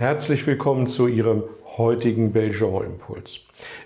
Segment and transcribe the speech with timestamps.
[0.00, 1.42] Herzlich willkommen zu Ihrem
[1.76, 3.40] heutigen Belgian-Impuls.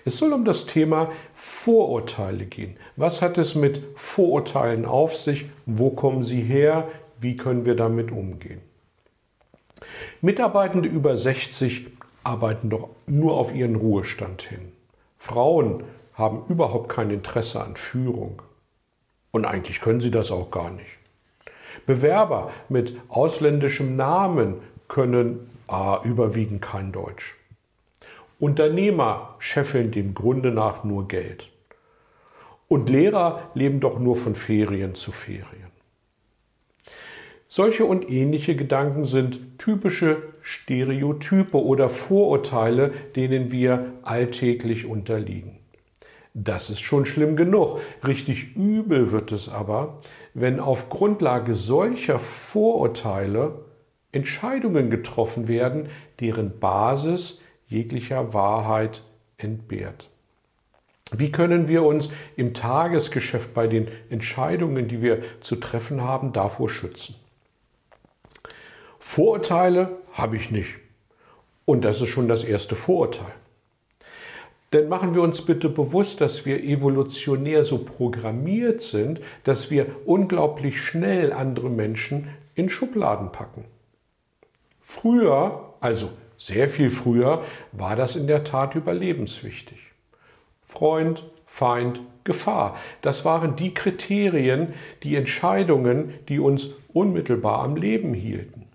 [0.05, 2.77] Es soll um das Thema Vorurteile gehen.
[2.97, 5.47] Was hat es mit Vorurteilen auf sich?
[5.65, 6.87] Wo kommen sie her?
[7.19, 8.61] Wie können wir damit umgehen?
[10.21, 11.87] Mitarbeitende über 60
[12.23, 14.71] arbeiten doch nur auf ihren Ruhestand hin.
[15.17, 18.43] Frauen haben überhaupt kein Interesse an Führung.
[19.31, 20.99] Und eigentlich können sie das auch gar nicht.
[21.87, 27.35] Bewerber mit ausländischem Namen können A, überwiegend kein Deutsch.
[28.39, 31.49] Unternehmer scheffeln dem Grunde nach nur Geld.
[32.67, 35.71] Und Lehrer leben doch nur von Ferien zu Ferien.
[37.47, 45.59] Solche und ähnliche Gedanken sind typische Stereotype oder Vorurteile, denen wir alltäglich unterliegen.
[46.35, 47.79] Das ist schon schlimm genug.
[48.05, 49.99] Richtig übel wird es aber,
[50.33, 53.59] wenn auf Grundlage solcher Vorurteile
[54.13, 55.89] Entscheidungen getroffen werden,
[56.21, 59.03] deren Basis jeglicher Wahrheit
[59.37, 60.09] entbehrt.
[61.11, 66.69] Wie können wir uns im Tagesgeschäft bei den Entscheidungen, die wir zu treffen haben, davor
[66.69, 67.15] schützen?
[68.97, 70.77] Vorurteile habe ich nicht.
[71.65, 73.33] Und das ist schon das erste Vorurteil.
[74.71, 80.81] Denn machen wir uns bitte bewusst, dass wir evolutionär so programmiert sind, dass wir unglaublich
[80.81, 83.65] schnell andere Menschen in Schubladen packen.
[84.83, 89.79] Früher, also sehr viel früher, war das in der Tat überlebenswichtig.
[90.65, 92.77] Freund, Feind, Gefahr.
[93.01, 98.67] Das waren die Kriterien, die Entscheidungen, die uns unmittelbar am Leben hielten.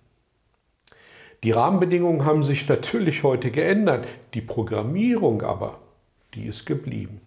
[1.44, 5.78] Die Rahmenbedingungen haben sich natürlich heute geändert, die Programmierung aber,
[6.34, 7.20] die ist geblieben.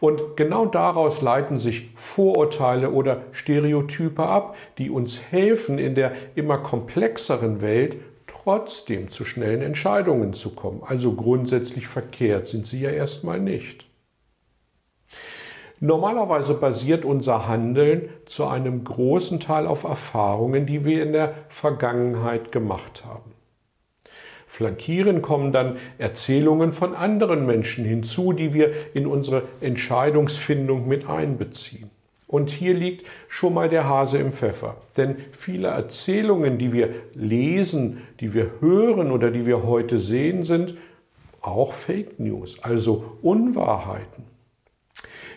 [0.00, 6.58] Und genau daraus leiten sich Vorurteile oder Stereotype ab, die uns helfen, in der immer
[6.58, 10.82] komplexeren Welt trotzdem zu schnellen Entscheidungen zu kommen.
[10.86, 13.86] Also grundsätzlich verkehrt sind sie ja erstmal nicht.
[15.80, 22.52] Normalerweise basiert unser Handeln zu einem großen Teil auf Erfahrungen, die wir in der Vergangenheit
[22.52, 23.32] gemacht haben.
[24.54, 31.90] Flankieren kommen dann Erzählungen von anderen Menschen hinzu, die wir in unsere Entscheidungsfindung mit einbeziehen.
[32.28, 34.76] Und hier liegt schon mal der Hase im Pfeffer.
[34.96, 40.76] Denn viele Erzählungen, die wir lesen, die wir hören oder die wir heute sehen, sind
[41.40, 44.22] auch Fake News, also Unwahrheiten.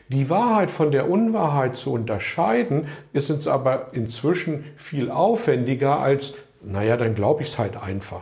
[0.09, 6.97] Die Wahrheit von der Unwahrheit zu unterscheiden, ist uns aber inzwischen viel aufwendiger als, naja,
[6.97, 8.21] dann glaube ich es halt einfach.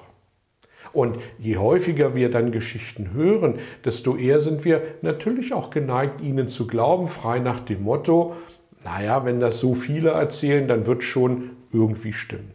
[0.95, 6.47] Und je häufiger wir dann Geschichten hören, desto eher sind wir natürlich auch geneigt, ihnen
[6.47, 8.33] zu glauben, frei nach dem Motto,
[8.85, 12.51] naja, wenn das so viele erzählen, dann wird schon irgendwie stimmen.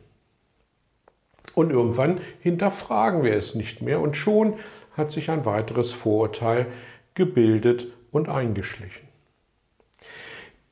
[1.54, 4.54] Und irgendwann hinterfragen wir es nicht mehr und schon
[4.96, 6.66] hat sich ein weiteres Vorurteil
[7.12, 9.06] gebildet und eingeschlichen.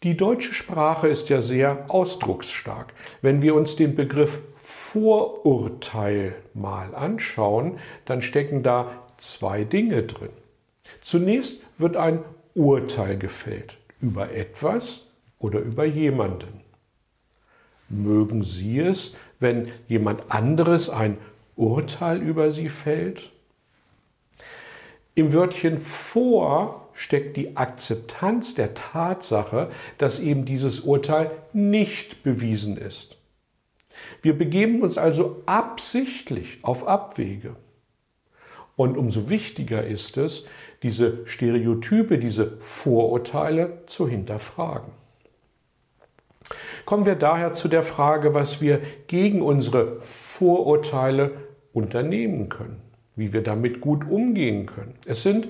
[0.05, 2.95] Die deutsche Sprache ist ja sehr ausdrucksstark.
[3.21, 4.41] Wenn wir uns den Begriff
[4.93, 10.31] Vorurteil mal anschauen, dann stecken da zwei Dinge drin.
[11.03, 16.63] Zunächst wird ein Urteil gefällt über etwas oder über jemanden.
[17.91, 21.19] Mögen Sie es, wenn jemand anderes ein
[21.55, 23.31] Urteil über Sie fällt?
[25.15, 33.18] Im Wörtchen vor steckt die Akzeptanz der Tatsache, dass eben dieses Urteil nicht bewiesen ist.
[34.23, 37.57] Wir begeben uns also absichtlich auf Abwege.
[38.77, 40.47] Und umso wichtiger ist es,
[40.83, 44.93] diese Stereotype, diese Vorurteile zu hinterfragen.
[46.85, 51.33] Kommen wir daher zu der Frage, was wir gegen unsere Vorurteile
[51.73, 52.81] unternehmen können,
[53.17, 54.95] wie wir damit gut umgehen können.
[55.05, 55.49] Es sind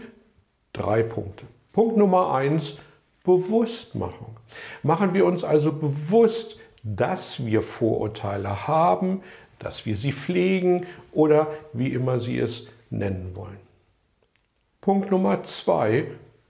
[0.73, 1.47] drei Punkte.
[1.73, 2.79] Punkt Nummer eins,
[3.25, 4.37] Bewusstmachung.
[4.83, 9.23] Machen wir uns also bewusst, dass wir Vorurteile haben,
[9.59, 13.59] dass wir sie pflegen oder wie immer Sie es nennen wollen.
[14.81, 16.07] Punkt Nummer zwei,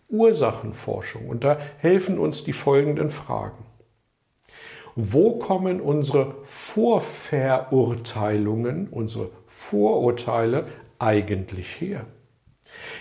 [0.08, 1.28] Ursachenforschung.
[1.28, 3.64] Und da helfen uns die folgenden Fragen.
[4.94, 10.66] Wo kommen unsere Vorverurteilungen, unsere Vorurteile
[10.98, 12.04] eigentlich her?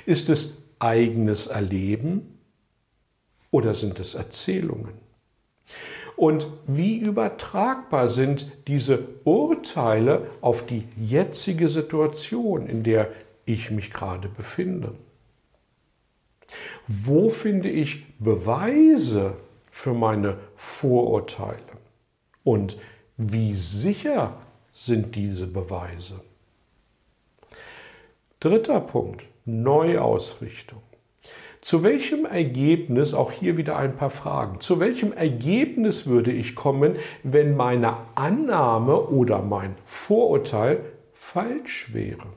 [0.06, 2.39] Ist es eigenes Erleben
[3.51, 5.06] oder sind es Erzählungen?
[6.17, 13.11] Und wie übertragbar sind diese Urteile auf die jetzige Situation, in der
[13.45, 14.95] ich mich gerade befinde?
[16.87, 19.35] Wo finde ich Beweise
[19.69, 21.77] für meine Vorurteile?
[22.43, 22.77] Und
[23.17, 24.37] wie sicher
[24.73, 26.21] sind diese Beweise?
[28.39, 30.81] Dritter Punkt, Neuausrichtung.
[31.62, 36.95] Zu welchem Ergebnis, auch hier wieder ein paar Fragen, zu welchem Ergebnis würde ich kommen,
[37.24, 40.81] wenn meine Annahme oder mein Vorurteil
[41.13, 42.27] falsch wäre?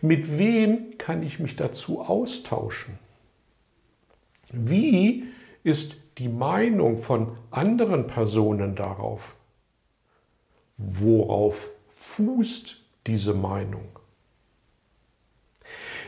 [0.00, 2.98] Mit wem kann ich mich dazu austauschen?
[4.50, 5.24] Wie
[5.62, 9.36] ist die Meinung von anderen Personen darauf?
[10.76, 13.88] Worauf fußt diese Meinung?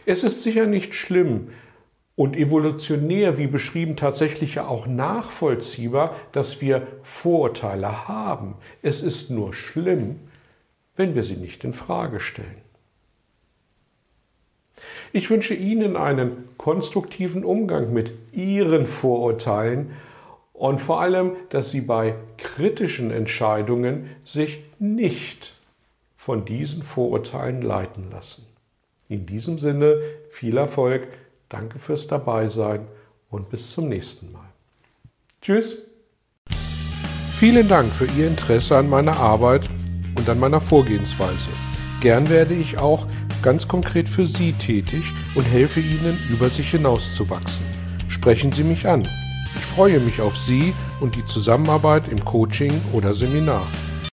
[0.07, 1.49] Es ist sicher nicht schlimm
[2.17, 8.55] und evolutionär, wie beschrieben, tatsächlich ja auch nachvollziehbar, dass wir Vorurteile haben.
[8.83, 10.21] Es ist nur schlimm,
[10.97, 12.63] wenn wir sie nicht in Frage stellen.
[15.13, 19.93] Ich wünsche Ihnen einen konstruktiven Umgang mit Ihren Vorurteilen
[20.53, 25.55] und vor allem, dass Sie bei kritischen Entscheidungen sich nicht
[26.17, 28.47] von diesen Vorurteilen leiten lassen.
[29.15, 31.07] In diesem Sinne viel Erfolg,
[31.49, 32.89] danke fürs Dabeisein
[33.31, 34.49] und bis zum nächsten Mal.
[35.41, 35.77] Tschüss.
[37.39, 39.71] Vielen Dank für Ihr Interesse an meiner Arbeit
[40.19, 41.49] und an meiner Vorgehensweise.
[42.01, 43.07] Gern werde ich auch
[43.41, 45.05] ganz konkret für Sie tätig
[45.37, 47.65] und helfe Ihnen, über sich hinauszuwachsen.
[48.09, 49.09] Sprechen Sie mich an.
[49.55, 53.69] Ich freue mich auf Sie und die Zusammenarbeit im Coaching oder Seminar.